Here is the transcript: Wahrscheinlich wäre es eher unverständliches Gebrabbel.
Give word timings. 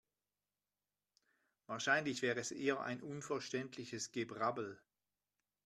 Wahrscheinlich 1.67 2.23
wäre 2.23 2.39
es 2.39 2.51
eher 2.51 2.79
unverständliches 3.03 4.11
Gebrabbel. 4.11 4.81